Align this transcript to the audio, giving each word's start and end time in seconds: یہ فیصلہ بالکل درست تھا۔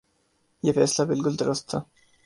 یہ 0.63 0.71
فیصلہ 0.73 1.05
بالکل 1.05 1.39
درست 1.39 1.69
تھا۔ 1.69 1.81